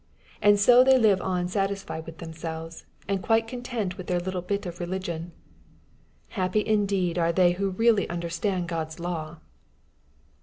And 0.41 0.59
so 0.59 0.83
they 0.83 0.97
live 0.97 1.21
on 1.21 1.47
satisfied 1.47 2.07
with 2.07 2.17
themselves, 2.17 2.87
and 3.07 3.21
qoite 3.21 3.45
content 3.47 3.99
with 3.99 4.07
their 4.07 4.19
little 4.19 4.41
bit 4.41 4.65
of 4.65 4.79
religion. 4.79 5.31
Happy 6.29 6.65
indeed 6.65 7.19
are 7.19 7.31
they 7.31 7.51
who 7.51 7.69
really 7.69 8.09
understand 8.09 8.67
God's 8.67 8.99
law 8.99 9.37